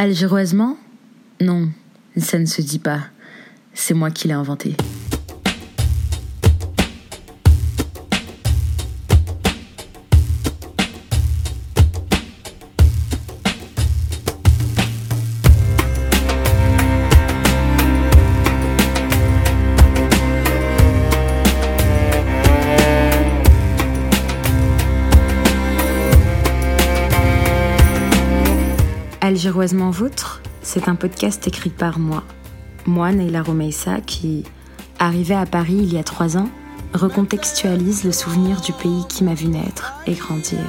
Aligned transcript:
Algéroisement? 0.00 0.76
Non, 1.40 1.70
ça 2.16 2.38
ne 2.38 2.46
se 2.46 2.62
dit 2.62 2.78
pas. 2.78 3.00
C'est 3.74 3.94
moi 3.94 4.12
qui 4.12 4.28
l'ai 4.28 4.34
inventé. 4.34 4.76
Algéroisement 29.58 29.90
Vôtre, 29.90 30.40
c'est 30.62 30.88
un 30.88 30.94
podcast 30.94 31.44
écrit 31.48 31.70
par 31.70 31.98
moi, 31.98 32.22
moi, 32.86 33.10
Neila 33.10 33.42
Romeissa, 33.42 34.00
qui, 34.00 34.44
arrivée 35.00 35.34
à 35.34 35.46
Paris 35.46 35.80
il 35.82 35.92
y 35.92 35.98
a 35.98 36.04
trois 36.04 36.36
ans, 36.36 36.48
recontextualise 36.94 38.04
le 38.04 38.12
souvenir 38.12 38.60
du 38.60 38.72
pays 38.72 39.02
qui 39.08 39.24
m'a 39.24 39.34
vu 39.34 39.48
naître 39.48 39.94
et 40.06 40.14
grandir. 40.14 40.60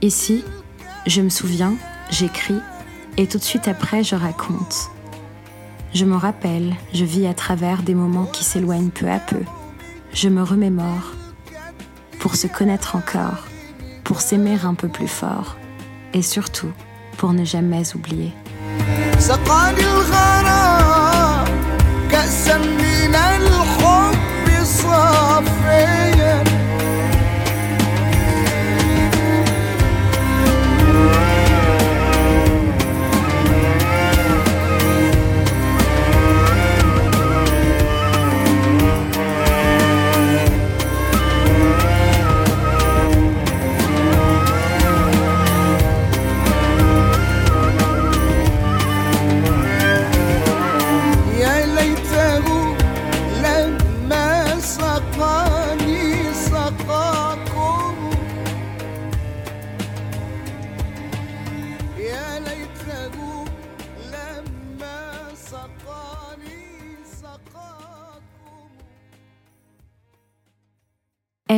Ici, 0.00 0.42
je 1.06 1.20
me 1.20 1.28
souviens, 1.28 1.74
j'écris, 2.08 2.60
et 3.18 3.26
tout 3.26 3.36
de 3.36 3.44
suite 3.44 3.68
après, 3.68 4.02
je 4.02 4.14
raconte. 4.14 4.88
Je 5.92 6.06
me 6.06 6.16
rappelle, 6.16 6.76
je 6.94 7.04
vis 7.04 7.26
à 7.26 7.34
travers 7.34 7.82
des 7.82 7.94
moments 7.94 8.24
qui 8.24 8.42
s'éloignent 8.42 8.88
peu 8.88 9.10
à 9.10 9.18
peu. 9.18 9.42
Je 10.14 10.28
me 10.28 10.42
remémore 10.42 11.12
pour 12.20 12.36
se 12.36 12.46
connaître 12.46 12.96
encore, 12.96 13.46
pour 14.04 14.20
s'aimer 14.20 14.58
un 14.64 14.74
peu 14.74 14.88
plus 14.88 15.08
fort 15.08 15.56
et 16.12 16.22
surtout 16.22 16.70
pour 17.16 17.32
ne 17.32 17.44
jamais 17.44 17.82
oublier. 17.94 18.32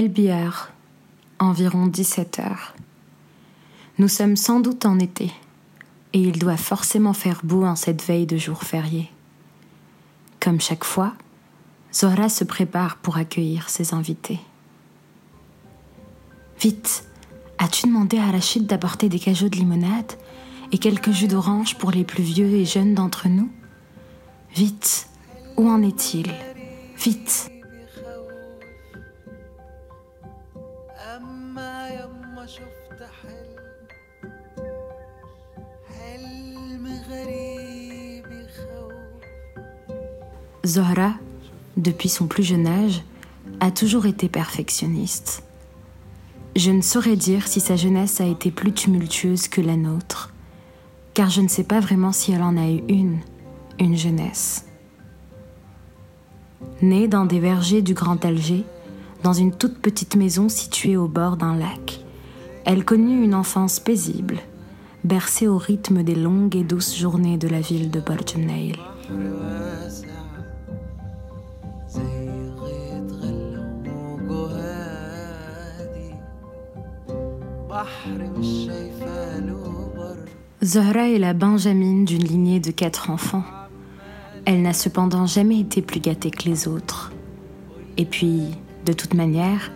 Elbière, 0.04 0.70
environ 1.38 1.86
17 1.86 2.38
heures. 2.40 2.74
Nous 3.96 4.08
sommes 4.08 4.36
sans 4.36 4.60
doute 4.60 4.84
en 4.84 4.98
été, 4.98 5.32
et 6.12 6.18
il 6.18 6.38
doit 6.38 6.58
forcément 6.58 7.14
faire 7.14 7.40
beau 7.42 7.64
en 7.64 7.74
cette 7.74 8.04
veille 8.04 8.26
de 8.26 8.36
jour 8.36 8.64
férié. 8.64 9.10
Comme 10.40 10.60
chaque 10.60 10.84
fois, 10.84 11.14
Zora 11.90 12.28
se 12.28 12.44
prépare 12.44 12.96
pour 12.98 13.16
accueillir 13.16 13.70
ses 13.70 13.94
invités. 13.94 14.40
Vite, 16.60 17.08
as-tu 17.56 17.86
demandé 17.86 18.18
à 18.18 18.30
Rachid 18.30 18.66
d'apporter 18.66 19.08
des 19.08 19.18
cajots 19.18 19.48
de 19.48 19.56
limonade 19.56 20.12
et 20.70 20.76
quelques 20.76 21.12
jus 21.12 21.28
d'orange 21.28 21.78
pour 21.78 21.92
les 21.92 22.04
plus 22.04 22.24
vieux 22.24 22.50
et 22.50 22.66
jeunes 22.66 22.94
d'entre 22.94 23.28
nous? 23.28 23.50
Vite, 24.54 25.08
où 25.56 25.66
en 25.66 25.80
est-il? 25.80 26.30
Vite 26.98 27.53
Zohra, 40.66 41.12
depuis 41.76 42.08
son 42.08 42.26
plus 42.26 42.42
jeune 42.42 42.66
âge, 42.66 43.02
a 43.60 43.70
toujours 43.70 44.06
été 44.06 44.28
perfectionniste. 44.28 45.42
Je 46.56 46.70
ne 46.70 46.80
saurais 46.80 47.16
dire 47.16 47.46
si 47.46 47.60
sa 47.60 47.76
jeunesse 47.76 48.20
a 48.20 48.26
été 48.26 48.50
plus 48.50 48.72
tumultueuse 48.72 49.48
que 49.48 49.60
la 49.60 49.76
nôtre, 49.76 50.32
car 51.12 51.28
je 51.28 51.42
ne 51.42 51.48
sais 51.48 51.64
pas 51.64 51.80
vraiment 51.80 52.12
si 52.12 52.32
elle 52.32 52.42
en 52.42 52.56
a 52.56 52.70
eu 52.70 52.82
une, 52.88 53.18
une 53.78 53.96
jeunesse. 53.96 54.64
Née 56.80 57.08
dans 57.08 57.26
des 57.26 57.40
vergers 57.40 57.82
du 57.82 57.92
Grand 57.92 58.24
Alger, 58.24 58.64
dans 59.22 59.32
une 59.32 59.52
toute 59.52 59.78
petite 59.78 60.16
maison 60.16 60.48
située 60.48 60.96
au 60.96 61.08
bord 61.08 61.36
d'un 61.36 61.56
lac, 61.56 62.00
elle 62.64 62.84
connut 62.84 63.22
une 63.22 63.34
enfance 63.34 63.80
paisible, 63.80 64.38
bercée 65.02 65.48
au 65.48 65.58
rythme 65.58 66.02
des 66.02 66.14
longues 66.14 66.56
et 66.56 66.64
douces 66.64 66.96
journées 66.96 67.36
de 67.36 67.48
la 67.48 67.60
ville 67.60 67.90
de 67.90 68.00
Borgennail. 68.00 68.76
Zohra 80.62 81.08
est 81.08 81.18
la 81.18 81.34
benjamine 81.34 82.04
d'une 82.04 82.24
lignée 82.24 82.60
de 82.60 82.70
quatre 82.70 83.10
enfants. 83.10 83.44
Elle 84.46 84.62
n'a 84.62 84.72
cependant 84.72 85.26
jamais 85.26 85.60
été 85.60 85.82
plus 85.82 86.00
gâtée 86.00 86.30
que 86.30 86.48
les 86.48 86.68
autres. 86.68 87.12
Et 87.96 88.04
puis, 88.04 88.48
de 88.84 88.92
toute 88.92 89.14
manière, 89.14 89.70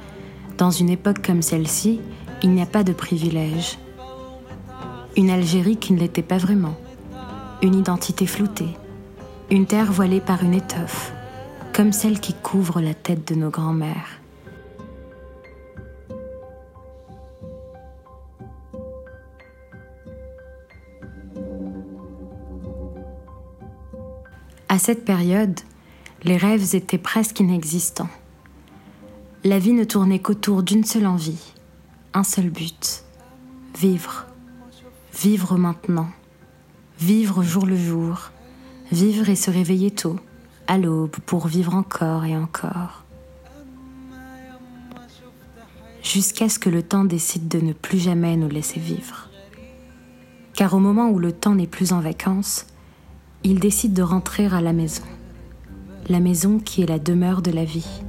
dans 0.56 0.70
une 0.70 0.91
époque 0.91 1.24
comme 1.24 1.42
celle-ci, 1.42 2.00
il 2.42 2.50
n'y 2.50 2.62
a 2.62 2.66
pas 2.66 2.84
de 2.84 2.92
privilège. 2.92 3.78
Une 5.16 5.30
Algérie 5.30 5.76
qui 5.76 5.92
ne 5.92 5.98
l'était 5.98 6.22
pas 6.22 6.38
vraiment. 6.38 6.76
Une 7.62 7.75
identité 7.75 8.26
floutée. 8.26 8.76
Une 9.50 9.66
terre 9.66 9.90
voilée 9.90 10.20
par 10.20 10.42
une 10.42 10.54
étoffe, 10.54 11.12
comme 11.72 11.92
celle 11.92 12.20
qui 12.20 12.34
couvre 12.34 12.80
la 12.80 12.94
tête 12.94 13.26
de 13.26 13.34
nos 13.34 13.50
grands-mères. 13.50 14.20
À 24.70 24.78
cette 24.78 25.06
période, 25.06 25.58
les 26.24 26.36
rêves 26.36 26.74
étaient 26.74 26.98
presque 26.98 27.40
inexistants. 27.40 28.10
La 29.42 29.58
vie 29.58 29.72
ne 29.72 29.84
tournait 29.84 30.18
qu'autour 30.18 30.62
d'une 30.62 30.84
seule 30.84 31.06
envie, 31.06 31.54
un 32.12 32.22
seul 32.22 32.50
but, 32.50 33.04
vivre. 33.78 34.26
Vivre 35.14 35.56
maintenant. 35.56 36.08
Vivre 37.00 37.42
jour 37.42 37.64
le 37.64 37.76
jour. 37.76 38.30
Vivre 38.92 39.30
et 39.30 39.36
se 39.36 39.50
réveiller 39.50 39.90
tôt, 39.90 40.16
à 40.66 40.76
l'aube, 40.76 41.16
pour 41.24 41.46
vivre 41.46 41.74
encore 41.74 42.26
et 42.26 42.36
encore. 42.36 43.04
Jusqu'à 46.02 46.50
ce 46.50 46.58
que 46.58 46.69
le 46.69 46.82
temps 46.82 47.04
décide 47.04 47.48
de 47.48 47.60
ne 47.60 47.72
plus 47.72 47.98
jamais 47.98 48.37
nous 48.37 48.48
laisser 48.48 48.81
vivre. 48.81 49.28
Car 50.54 50.75
au 50.75 50.78
moment 50.78 51.08
où 51.08 51.19
le 51.19 51.32
temps 51.32 51.54
n'est 51.54 51.66
plus 51.66 51.93
en 51.93 52.00
vacances, 52.00 52.66
il 53.50 53.60
décide 53.60 53.94
de 53.94 54.02
rentrer 54.02 54.44
à 54.44 54.60
la 54.60 54.74
maison. 54.74 55.04
La 56.10 56.20
maison 56.20 56.58
qui 56.58 56.82
est 56.82 56.86
la 56.86 56.98
demeure 56.98 57.40
de 57.40 57.50
la 57.50 57.64
vie. 57.64 58.02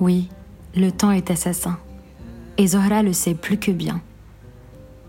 Oui, 0.00 0.28
le 0.76 0.90
temps 0.92 1.10
est 1.10 1.32
assassin. 1.32 1.76
Et 2.56 2.68
Zohra 2.68 3.02
le 3.02 3.12
sait 3.12 3.34
plus 3.34 3.58
que 3.58 3.72
bien. 3.72 4.00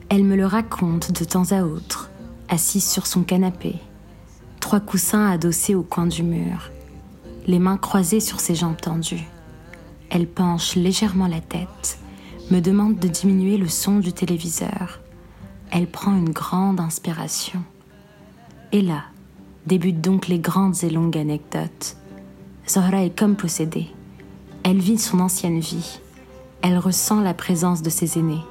Elle 0.09 0.23
me 0.23 0.35
le 0.35 0.47
raconte 0.47 1.11
de 1.11 1.25
temps 1.25 1.51
à 1.51 1.61
autre, 1.61 2.09
assise 2.47 2.89
sur 2.89 3.05
son 3.05 3.21
canapé, 3.21 3.75
trois 4.69 4.79
coussins 4.79 5.25
adossés 5.25 5.73
au 5.73 5.81
coin 5.81 6.05
du 6.05 6.21
mur, 6.21 6.69
les 7.47 7.57
mains 7.57 7.77
croisées 7.77 8.19
sur 8.19 8.39
ses 8.39 8.53
jambes 8.53 8.79
tendues. 8.79 9.27
Elle 10.11 10.27
penche 10.27 10.75
légèrement 10.75 11.25
la 11.25 11.41
tête, 11.41 11.97
me 12.51 12.59
demande 12.59 12.99
de 12.99 13.07
diminuer 13.07 13.57
le 13.57 13.67
son 13.67 13.97
du 13.97 14.13
téléviseur. 14.13 14.99
Elle 15.71 15.87
prend 15.87 16.15
une 16.15 16.29
grande 16.29 16.79
inspiration. 16.79 17.63
Et 18.71 18.83
là, 18.83 19.05
débutent 19.65 20.01
donc 20.01 20.27
les 20.27 20.37
grandes 20.37 20.83
et 20.83 20.91
longues 20.91 21.17
anecdotes. 21.17 21.97
Zohra 22.69 23.03
est 23.03 23.17
comme 23.17 23.37
possédée. 23.37 23.87
Elle 24.61 24.77
vit 24.77 24.99
son 24.99 25.19
ancienne 25.19 25.59
vie. 25.59 25.99
Elle 26.61 26.77
ressent 26.77 27.21
la 27.21 27.33
présence 27.33 27.81
de 27.81 27.89
ses 27.89 28.19
aînés. 28.19 28.45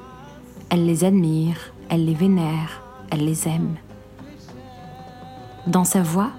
Elle 0.68 0.84
les 0.84 1.04
admire, 1.04 1.58
elle 1.88 2.06
les 2.06 2.14
vénère, 2.14 2.82
elle 3.12 3.24
les 3.24 3.46
aime. 3.46 3.76
Dans 5.68 5.84
sa 5.84 6.00
voix, 6.02 6.30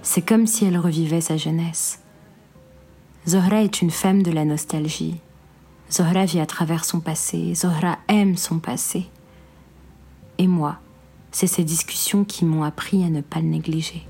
c'est 0.00 0.22
comme 0.22 0.46
si 0.46 0.64
elle 0.64 0.78
revivait 0.78 1.20
sa 1.20 1.36
jeunesse. 1.36 2.00
Zohra 3.28 3.62
est 3.62 3.82
une 3.82 3.90
femme 3.90 4.22
de 4.22 4.30
la 4.30 4.46
nostalgie. 4.46 5.20
Zohra 5.92 6.24
vit 6.24 6.40
à 6.40 6.46
travers 6.46 6.86
son 6.86 7.00
passé. 7.00 7.54
Zohra 7.54 7.98
aime 8.08 8.38
son 8.38 8.58
passé. 8.58 9.04
Et 10.38 10.46
moi, 10.46 10.78
c'est 11.30 11.46
ces 11.46 11.62
discussions 11.62 12.24
qui 12.24 12.46
m'ont 12.46 12.62
appris 12.62 13.04
à 13.04 13.10
ne 13.10 13.20
pas 13.20 13.40
le 13.40 13.48
négliger. 13.48 14.08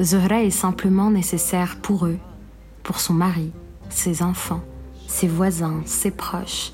Zohra 0.00 0.42
est 0.44 0.50
simplement 0.50 1.10
nécessaire 1.10 1.78
pour 1.82 2.06
eux, 2.06 2.18
pour 2.84 3.00
son 3.00 3.14
mari, 3.14 3.50
ses 3.90 4.22
enfants, 4.22 4.62
ses 5.08 5.26
voisins, 5.26 5.82
ses 5.86 6.12
proches. 6.12 6.72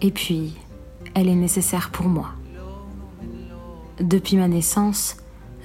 Et 0.00 0.12
puis, 0.12 0.54
elle 1.14 1.28
est 1.28 1.34
nécessaire 1.34 1.90
pour 1.90 2.06
moi. 2.06 2.28
Depuis 4.00 4.36
ma 4.36 4.46
naissance, 4.46 5.16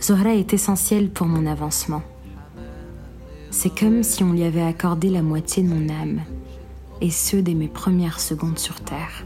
Zohra 0.02 0.34
est 0.34 0.54
essentielle 0.54 1.12
pour 1.12 1.28
mon 1.28 1.46
avancement. 1.46 2.02
C'est 3.52 3.78
comme 3.78 4.02
si 4.02 4.24
on 4.24 4.34
lui 4.34 4.44
avait 4.44 4.64
accordé 4.64 5.10
la 5.10 5.22
moitié 5.22 5.62
de 5.62 5.70
mon 5.70 5.90
âme, 5.90 6.22
et 7.02 7.12
ce 7.12 7.38
dès 7.38 7.54
mes 7.54 7.68
premières 7.68 8.20
secondes 8.20 8.58
sur 8.58 8.82
Terre. 8.82 9.24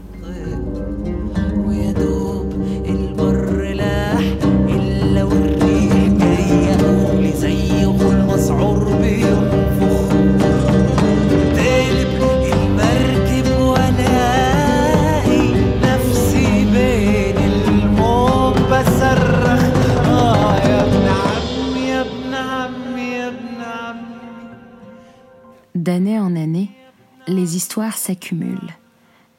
Histoires 27.78 27.96
s'accumulent, 27.96 28.76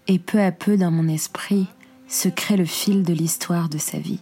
et 0.07 0.17
peu 0.17 0.41
à 0.41 0.53
peu 0.53 0.77
dans 0.77 0.91
mon 0.91 1.09
esprit 1.09 1.67
se 2.07 2.29
crée 2.29 2.55
le 2.55 2.63
fil 2.63 3.03
de 3.03 3.11
l'histoire 3.11 3.67
de 3.67 3.77
sa 3.77 3.99
vie. 3.99 4.21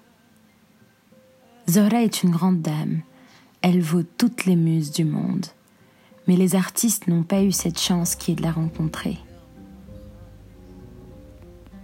Zora 1.70 2.02
est 2.02 2.24
une 2.24 2.32
grande 2.32 2.64
dame, 2.64 3.02
elle 3.62 3.80
vaut 3.80 4.02
toutes 4.02 4.46
les 4.46 4.56
muses 4.56 4.90
du 4.90 5.06
monde, 5.06 5.46
mais 6.28 6.36
les 6.36 6.56
artistes 6.56 7.08
n'ont 7.08 7.22
pas 7.22 7.44
eu 7.44 7.52
cette 7.52 7.80
chance 7.80 8.16
qui 8.16 8.32
est 8.32 8.36
de 8.36 8.42
la 8.42 8.52
rencontrer. 8.52 9.20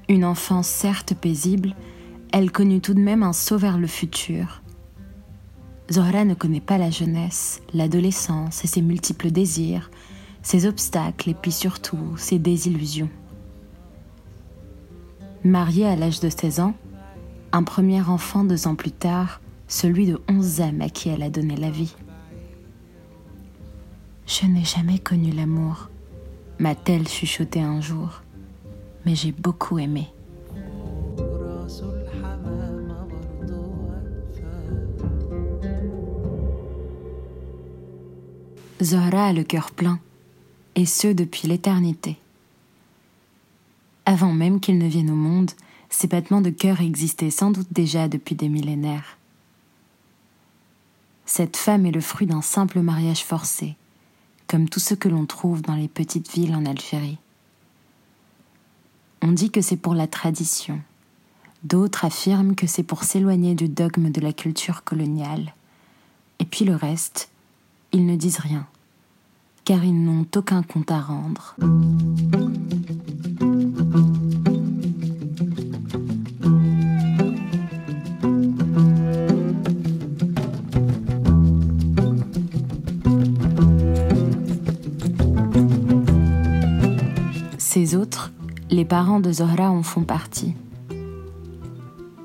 Une 0.10 0.26
enfance 0.26 0.68
certes 0.68 1.14
paisible, 1.14 1.76
elle 2.32 2.52
connut 2.52 2.82
tout 2.82 2.96
de 2.96 3.00
même 3.00 3.22
un 3.22 3.34
saut 3.34 3.60
vers 3.60 3.78
le 3.78 3.86
futur. 3.86 4.64
Zora 5.92 6.26
ne 6.26 6.34
connaît 6.34 6.62
pas 6.62 6.80
la 6.80 6.90
jeunesse, 6.90 7.62
l'adolescence 7.76 8.64
et 8.64 8.68
ses 8.68 8.82
multiples 8.82 9.30
désirs, 9.30 9.92
ses 10.44 10.68
obstacles 10.68 11.30
et 11.30 11.34
puis 11.34 11.52
surtout 11.52 12.16
ses 12.18 12.38
désillusions. 12.38 13.10
Mariée 15.44 15.88
à 15.88 15.96
l'âge 15.96 16.20
de 16.20 16.30
16 16.30 16.60
ans, 16.60 16.76
un 17.52 17.64
premier 17.64 18.02
enfant 18.02 18.44
deux 18.44 18.68
ans 18.68 18.76
plus 18.76 18.92
tard, 18.92 19.42
celui 19.68 20.06
de 20.06 20.22
11 20.30 20.62
âmes 20.62 20.82
à 20.82 20.90
qui 20.90 21.10
elle 21.10 21.24
a 21.24 21.30
donné 21.30 21.56
la 21.56 21.72
vie. 21.72 21.96
Je 24.28 24.46
n'ai 24.46 24.64
jamais 24.64 25.00
connu 25.00 25.32
l'amour, 25.32 25.90
m'a-t-elle 26.60 27.08
chuchoté 27.08 27.62
un 27.62 27.82
jour, 27.82 28.22
mais 29.06 29.16
j'ai 29.16 29.32
beaucoup 29.32 29.80
aimé. 29.80 30.08
Zora 38.82 39.28
a 39.28 39.34
le 39.34 39.44
cœur 39.44 39.72
plein 39.72 40.00
et 40.76 40.86
ce 40.86 41.08
depuis 41.08 41.48
l'éternité. 41.48 42.18
Avant 44.06 44.34
même 44.34 44.60
qu'il 44.60 44.78
ne 44.78 44.88
vienne 44.88 45.12
au 45.12 45.16
monde, 45.16 45.52
ces 45.90 46.08
battements 46.08 46.42
de 46.42 46.50
cœur 46.50 46.82
existaient 46.82 47.30
sans 47.30 47.52
doute 47.52 47.72
déjà 47.72 48.08
depuis 48.08 48.36
des 48.36 48.50
millénaires. 48.50 49.18
Cette 51.26 51.56
femme 51.56 51.86
est 51.86 51.92
le 51.92 52.02
fruit 52.02 52.28
d'un 52.28 52.42
simple 52.42 52.82
mariage 52.82 53.24
forcé, 53.24 53.76
comme 54.48 54.68
tout 54.68 54.80
ce 54.80 54.94
que 54.94 55.08
l'on 55.08 55.26
trouve 55.26 55.62
dans 55.62 55.76
les 55.76 55.88
petites 55.88 56.32
villes 56.32 56.56
en 56.56 56.66
Algérie. 56.66 57.18
On 59.22 59.32
dit 59.32 59.52
que 59.52 59.62
c'est 59.62 59.78
pour 59.78 59.96
la 59.96 60.08
tradition, 60.08 60.82
d'autres 61.64 62.04
affirment 62.04 62.56
que 62.56 62.68
c'est 62.68 62.84
pour 62.84 63.04
s'éloigner 63.04 63.56
du 63.56 63.70
dogme 63.70 64.12
de 64.12 64.20
la 64.20 64.34
culture 64.34 64.84
coloniale, 64.84 65.54
et 66.40 66.46
puis 66.46 66.66
le 66.66 66.76
reste, 66.76 67.30
ils 67.94 68.06
ne 68.06 68.18
disent 68.18 68.40
rien 68.40 68.68
car 69.66 69.84
ils 69.84 70.04
n'ont 70.04 70.26
aucun 70.36 70.62
compte 70.62 70.92
à 70.92 71.00
rendre. 71.00 71.56
Ces 87.58 87.96
autres, 87.96 88.32
les 88.70 88.86
parents 88.86 89.20
de 89.20 89.32
Zohra 89.32 89.72
en 89.72 89.82
font 89.82 90.04
partie. 90.04 90.54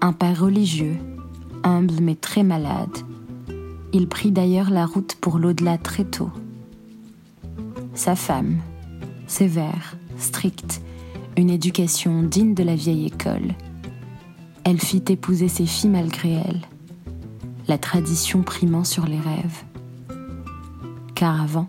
Un 0.01 0.13
père 0.13 0.41
religieux, 0.41 0.97
humble 1.63 1.95
mais 2.03 2.15
très 2.15 2.43
malade. 2.43 2.97
Il 3.93 4.09
prit 4.09 4.31
d'ailleurs 4.31 4.71
la 4.71 4.85
route 4.85 5.17
pour 5.21 5.39
l'au-delà 5.39 5.79
très 5.79 6.05
tôt 6.05 6.31
sa 7.99 8.15
femme, 8.15 8.61
sévère, 9.27 9.97
stricte, 10.19 10.81
une 11.37 11.51
éducation 11.51 12.23
digne 12.23 12.55
de 12.55 12.63
la 12.63 12.77
vieille 12.77 13.07
école. 13.07 13.55
Elle 14.63 14.81
fit 14.81 15.03
épouser 15.09 15.49
ses 15.49 15.67
filles 15.67 15.91
malgré 15.91 16.35
elle, 16.35 16.61
la 17.67 17.77
tradition 17.77 18.43
primant 18.43 18.85
sur 18.85 19.05
les 19.05 19.19
rêves. 19.19 19.65
Car 21.17 21.43
avant, 21.43 21.69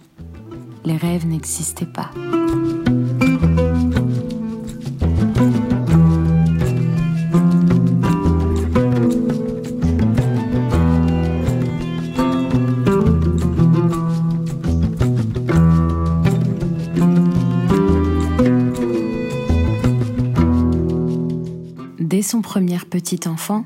les 0.86 0.98
rêves 0.98 1.26
n'existaient 1.26 1.86
pas. 1.86 2.12
Son 22.22 22.42
premier 22.42 22.80
petit 22.80 23.28
enfant, 23.28 23.66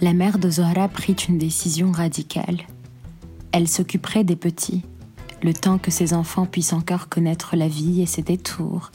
la 0.00 0.12
mère 0.12 0.38
de 0.38 0.50
Zohra 0.50 0.88
prit 0.88 1.14
une 1.28 1.38
décision 1.38 1.92
radicale. 1.92 2.58
Elle 3.52 3.68
s'occuperait 3.68 4.24
des 4.24 4.36
petits, 4.36 4.82
le 5.42 5.54
temps 5.54 5.78
que 5.78 5.90
ses 5.90 6.14
enfants 6.14 6.46
puissent 6.46 6.72
encore 6.72 7.08
connaître 7.08 7.56
la 7.56 7.68
vie 7.68 8.02
et 8.02 8.06
ses 8.06 8.22
détours, 8.22 8.92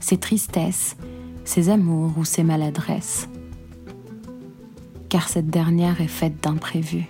ses 0.00 0.18
tristesses, 0.18 0.96
ses 1.44 1.70
amours 1.70 2.16
ou 2.18 2.24
ses 2.24 2.44
maladresses. 2.44 3.28
Car 5.08 5.28
cette 5.28 5.48
dernière 5.48 6.00
est 6.00 6.06
faite 6.06 6.42
d'imprévus. 6.42 7.08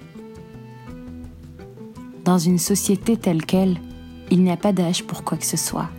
Dans 2.25 2.39
une 2.39 2.59
société 2.59 3.17
telle 3.17 3.45
qu'elle, 3.45 3.81
il 4.31 4.43
n'y 4.43 4.53
a 4.53 4.57
pas 4.57 4.73
d'âge 4.73 5.05
pour 5.05 5.25
quoi 5.25 5.37
que 5.37 5.47
ce 5.47 5.57
soit, 5.57 5.91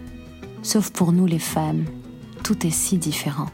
sauf 0.61 0.91
pour 0.91 1.11
nous 1.11 1.25
les 1.25 1.39
femmes, 1.39 1.85
tout 2.43 2.65
est 2.65 2.71
si 2.71 2.97
différent 2.97 3.47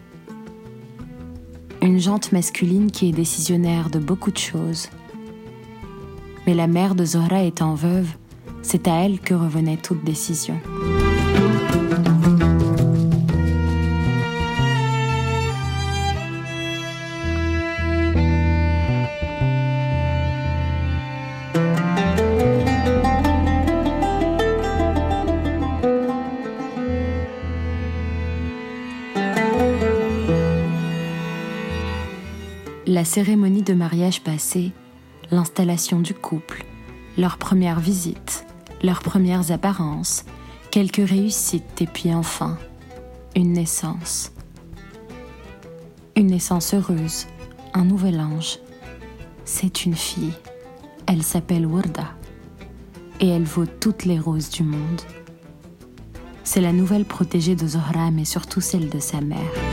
une 1.85 1.99
jante 1.99 2.31
masculine 2.31 2.91
qui 2.91 3.09
est 3.09 3.11
décisionnaire 3.11 3.89
de 3.89 3.99
beaucoup 3.99 4.31
de 4.31 4.37
choses. 4.37 4.89
Mais 6.47 6.53
la 6.53 6.67
mère 6.67 6.95
de 6.95 7.05
Zohra 7.05 7.43
étant 7.43 7.75
veuve, 7.75 8.07
c'est 8.61 8.87
à 8.87 9.03
elle 9.03 9.19
que 9.19 9.33
revenait 9.33 9.77
toute 9.77 10.03
décision. 10.03 10.59
La 32.87 33.03
cérémonie 33.03 33.63
de 33.63 33.73
mariage 33.73 34.21
passée, 34.21 34.71
l'installation 35.31 36.01
du 36.01 36.13
couple, 36.13 36.65
leurs 37.17 37.39
premières 37.39 37.79
visites, 37.79 38.45
leurs 38.83 38.99
premières 38.99 39.49
apparences, 39.49 40.23
quelques 40.69 41.09
réussites 41.09 41.81
et 41.81 41.87
puis 41.87 42.13
enfin, 42.13 42.59
une 43.35 43.53
naissance. 43.53 44.31
Une 46.15 46.27
naissance 46.27 46.75
heureuse, 46.75 47.25
un 47.73 47.85
nouvel 47.85 48.19
ange. 48.19 48.59
C'est 49.45 49.85
une 49.85 49.95
fille. 49.95 50.33
Elle 51.07 51.23
s'appelle 51.23 51.65
Wurda. 51.65 52.09
Et 53.19 53.29
elle 53.29 53.45
vaut 53.45 53.65
toutes 53.65 54.05
les 54.05 54.19
roses 54.19 54.51
du 54.51 54.61
monde. 54.61 55.01
C'est 56.43 56.61
la 56.61 56.71
nouvelle 56.71 57.05
protégée 57.05 57.55
de 57.55 57.65
Zohra, 57.65 58.11
mais 58.11 58.25
surtout 58.25 58.61
celle 58.61 58.89
de 58.89 58.99
sa 58.99 59.21
mère. 59.21 59.64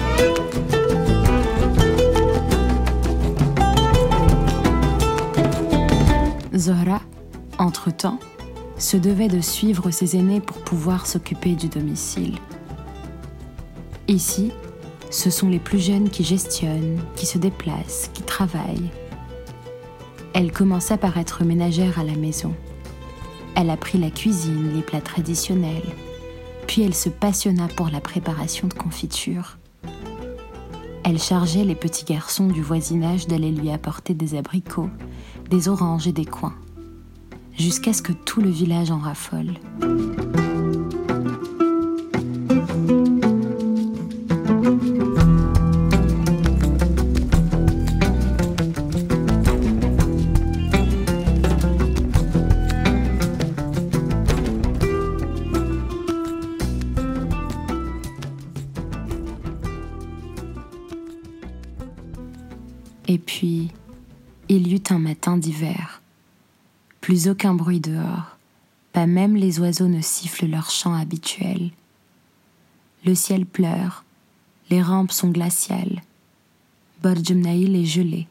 Zohra, 6.62 7.00
entre-temps, 7.58 8.20
se 8.78 8.96
devait 8.96 9.26
de 9.26 9.40
suivre 9.40 9.90
ses 9.90 10.16
aînés 10.16 10.40
pour 10.40 10.58
pouvoir 10.58 11.06
s'occuper 11.08 11.56
du 11.56 11.66
domicile. 11.66 12.38
Ici, 14.06 14.52
ce 15.10 15.28
sont 15.28 15.48
les 15.48 15.58
plus 15.58 15.80
jeunes 15.80 16.08
qui 16.08 16.22
gestionnent, 16.22 17.02
qui 17.16 17.26
se 17.26 17.38
déplacent, 17.38 18.10
qui 18.14 18.22
travaillent. 18.22 18.90
Elle 20.34 20.52
commença 20.52 20.96
par 20.96 21.18
être 21.18 21.42
ménagère 21.42 21.98
à 21.98 22.04
la 22.04 22.14
maison. 22.14 22.54
Elle 23.56 23.68
apprit 23.68 23.98
la 23.98 24.10
cuisine, 24.10 24.72
les 24.72 24.82
plats 24.82 25.00
traditionnels, 25.00 25.82
puis 26.68 26.82
elle 26.82 26.94
se 26.94 27.08
passionna 27.08 27.66
pour 27.68 27.90
la 27.90 28.00
préparation 28.00 28.68
de 28.68 28.74
confitures. 28.74 29.58
Elle 31.04 31.18
chargeait 31.18 31.64
les 31.64 31.74
petits 31.74 32.04
garçons 32.04 32.46
du 32.46 32.62
voisinage 32.62 33.26
d'aller 33.26 33.50
lui 33.50 33.70
apporter 33.72 34.14
des 34.14 34.36
abricots, 34.36 34.90
des 35.50 35.68
oranges 35.68 36.06
et 36.06 36.12
des 36.12 36.24
coins, 36.24 36.54
jusqu'à 37.58 37.92
ce 37.92 38.02
que 38.02 38.12
tout 38.12 38.40
le 38.40 38.50
village 38.50 38.90
en 38.90 38.98
raffole. 38.98 39.54
Plus 67.12 67.28
aucun 67.28 67.52
bruit 67.52 67.78
dehors, 67.78 68.38
pas 68.94 69.06
même 69.06 69.36
les 69.36 69.60
oiseaux 69.60 69.86
ne 69.86 70.00
sifflent 70.00 70.46
leur 70.46 70.70
chant 70.70 70.94
habituel. 70.94 71.70
Le 73.04 73.14
ciel 73.14 73.44
pleure, 73.44 74.02
les 74.70 74.80
rampes 74.80 75.12
sont 75.12 75.28
glaciales, 75.28 76.00
Borjumnaïl 77.02 77.76
est 77.76 77.84
gelé. 77.84 78.28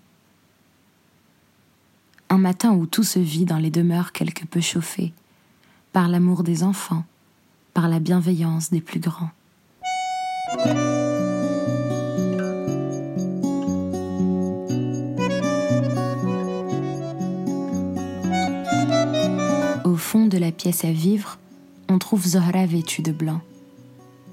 Un 2.32 2.40
matin 2.40 2.72
où 2.72 2.88
tout 2.88 3.04
se 3.04 3.20
vit 3.20 3.46
dans 3.46 3.60
les 3.60 3.70
demeures 3.70 4.14
quelque 4.14 4.46
peu 4.46 4.62
chauffées, 4.62 5.14
par 5.94 6.08
l'amour 6.08 6.42
des 6.42 6.64
enfants, 6.64 7.06
par 7.76 7.88
la 7.88 8.00
bienveillance 8.00 8.72
des 8.72 8.82
plus 8.82 9.00
grands. 9.00 9.30
La 20.42 20.52
pièce 20.52 20.86
à 20.86 20.92
vivre, 20.92 21.38
on 21.88 22.00
trouve 22.00 22.26
Zohra 22.26 22.66
vêtue 22.66 23.04
de 23.04 23.12
blanc. 23.12 23.42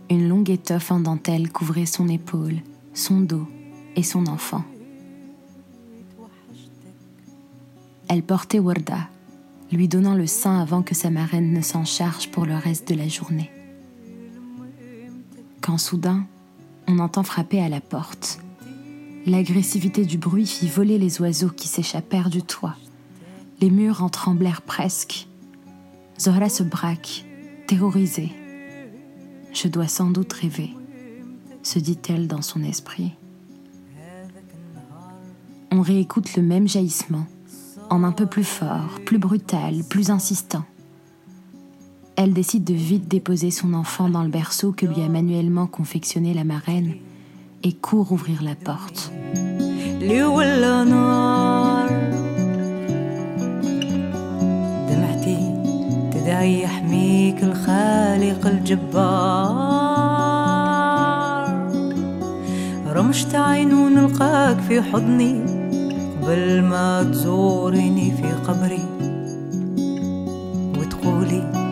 Une 0.09 0.27
longue 0.27 0.49
étoffe 0.49 0.91
en 0.91 1.01
dentelle 1.01 1.53
couvrait 1.53 1.85
son 1.85 2.09
épaule, 2.09 2.57
son 2.95 3.21
dos 3.21 3.47
et 3.95 4.03
son 4.03 4.27
enfant. 4.27 4.65
Elle 8.09 8.23
portait 8.23 8.59
Warda, 8.59 9.01
lui 9.71 9.87
donnant 9.87 10.15
le 10.15 10.27
sein 10.27 10.59
avant 10.59 10.81
que 10.81 10.95
sa 10.95 11.11
marraine 11.11 11.53
ne 11.53 11.61
s'en 11.61 11.85
charge 11.85 12.31
pour 12.31 12.47
le 12.47 12.57
reste 12.57 12.89
de 12.89 12.95
la 12.95 13.07
journée. 13.07 13.51
Quand 15.61 15.77
soudain, 15.77 16.25
on 16.87 17.01
entend 17.01 17.23
frapper 17.23 17.61
à 17.61 17.69
la 17.69 17.83
porte. 17.83 18.39
L'agressivité 19.27 20.07
du 20.07 20.17
bruit 20.17 20.47
fit 20.47 20.69
voler 20.69 20.97
les 20.97 21.21
oiseaux 21.21 21.51
qui 21.51 21.69
s'échappèrent 21.69 22.31
du 22.31 22.43
toit. 22.43 22.77
Les 23.61 23.69
murs 23.69 24.03
en 24.03 24.09
tremblèrent 24.09 24.63
presque. 24.63 25.29
Zohra 26.21 26.49
se 26.49 26.65
braque, 26.65 27.25
terrorisée. 27.69 28.33
Je 29.53 29.69
dois 29.69 29.87
sans 29.87 30.11
doute 30.11 30.33
rêver, 30.33 30.71
se 31.63 31.79
dit-elle 31.79 32.27
dans 32.27 32.43
son 32.43 32.63
esprit. 32.65 33.13
On 35.71 35.81
réécoute 35.81 36.37
le 36.37 36.43
même 36.43 36.67
jaillissement, 36.67 37.27
en 37.89 38.03
un 38.03 38.13
peu 38.13 38.27
plus 38.27 38.45
fort, 38.45 39.01
plus 39.07 39.19
brutal, 39.19 39.85
plus 39.89 40.11
insistant. 40.11 40.65
Elle 42.17 42.33
décide 42.33 42.65
de 42.65 42.75
vite 42.75 43.07
déposer 43.07 43.53
son 43.53 43.73
enfant 43.73 44.09
dans 44.09 44.25
le 44.25 44.29
berceau 44.29 44.73
que 44.73 44.87
lui 44.87 45.03
a 45.03 45.09
manuellement 45.09 45.69
confectionné 45.69 46.35
la 46.35 46.43
marraine 46.43 46.97
et 47.63 47.73
court 47.73 48.11
ouvrir 48.11 48.43
la 48.43 48.57
porte. 48.57 49.13
داعي 56.29 56.63
يحميك 56.63 57.43
الخالق 57.43 58.47
الجبار. 58.47 59.89
رمشت 62.87 63.35
عين 63.35 63.73
ونلقاك 63.75 64.61
في 64.61 64.83
حضني 64.83 65.41
قبل 66.23 66.63
ما 66.63 67.03
تزورني 67.03 68.11
في 68.11 68.33
قبري 68.33 68.85
وتقولي 70.79 71.68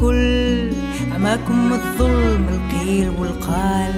الكل 0.00 0.72
عماكم 1.14 1.72
الظلم 1.72 2.46
القيل 2.48 3.08
والقال. 3.18 3.94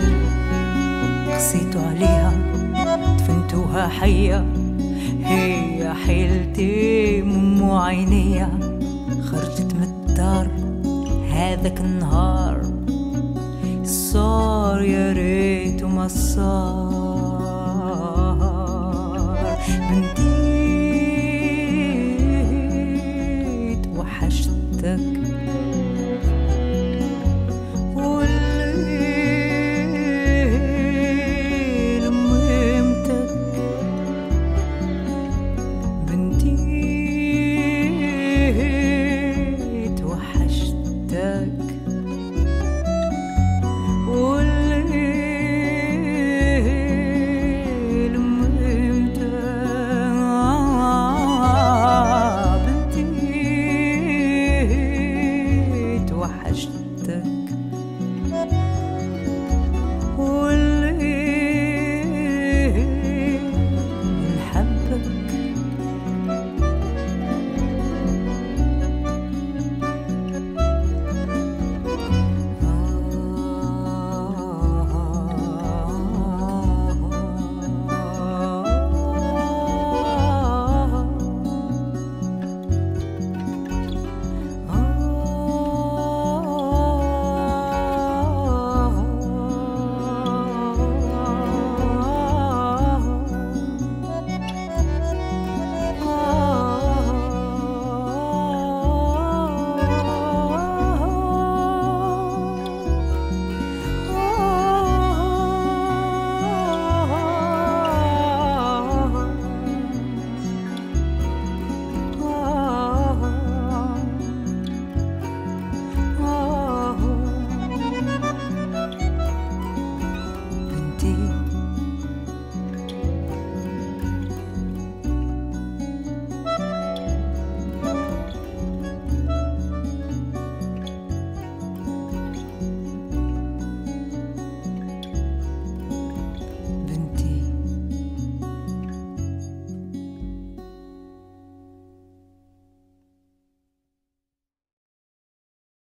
قسيتوا 1.31 1.81
عليها 1.81 2.33
دفنتوها 3.19 3.89
حية. 3.89 4.45
هي 5.25 5.95
حيلتي 6.07 7.23
من 7.23 7.71
عينيا 7.71 8.51
خرجت 9.31 9.75
من 9.75 9.83
الدار 9.83 10.49
هذاك 11.33 11.81
النهار. 11.81 12.63
صار 13.85 14.83
يا 14.83 15.13
ريت 15.13 15.85
ما 15.85 16.09
صار. 16.09 17.03